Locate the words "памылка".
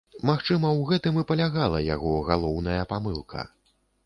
2.97-3.47